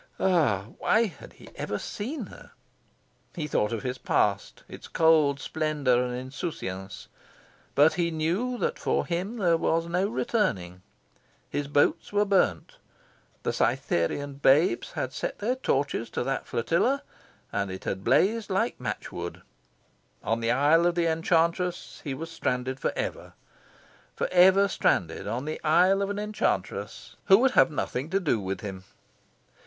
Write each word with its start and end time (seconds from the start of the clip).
Ah, 0.19 0.65
why 0.79 1.03
had 1.03 1.33
he 1.33 1.47
ever 1.55 1.77
seen 1.77 2.25
her? 2.25 2.49
He 3.35 3.45
thought 3.45 3.71
of 3.71 3.83
his 3.83 3.99
past, 3.99 4.63
its 4.67 4.87
cold 4.87 5.39
splendour 5.39 6.01
and 6.03 6.15
insouciance. 6.15 7.07
But 7.75 7.93
he 7.93 8.09
knew 8.09 8.57
that 8.57 8.79
for 8.79 9.05
him 9.05 9.37
there 9.37 9.57
was 9.57 9.85
no 9.85 10.07
returning. 10.09 10.81
His 11.51 11.67
boats 11.67 12.11
were 12.11 12.25
burnt. 12.25 12.77
The 13.43 13.53
Cytherean 13.53 14.41
babes 14.41 14.93
had 14.93 15.13
set 15.13 15.37
their 15.37 15.55
torches 15.55 16.09
to 16.09 16.23
that 16.23 16.47
flotilla, 16.47 17.03
and 17.51 17.69
it 17.69 17.83
had 17.83 18.03
blazed 18.03 18.49
like 18.49 18.79
match 18.79 19.11
wood. 19.11 19.43
On 20.23 20.39
the 20.39 20.49
isle 20.49 20.87
of 20.87 20.95
the 20.95 21.05
enchantress 21.05 22.01
he 22.03 22.15
was 22.15 22.31
stranded 22.31 22.79
for 22.79 22.91
ever. 22.95 23.33
For 24.15 24.27
ever 24.31 24.67
stranded 24.67 25.27
on 25.27 25.45
the 25.45 25.61
isle 25.63 26.01
of 26.01 26.09
an 26.09 26.17
enchantress 26.17 27.17
who 27.25 27.37
would 27.37 27.51
have 27.51 27.69
nothing 27.69 28.09
to 28.09 28.19
do 28.19 28.39
with 28.39 28.61
him! 28.61 28.83